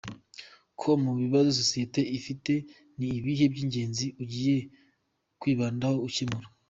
[0.79, 2.53] com: Mu bibazo sosiyete ifite,
[2.97, 4.57] ni ibihe by’ingenzi ugiye
[5.39, 6.47] kwibandaho ukemura?.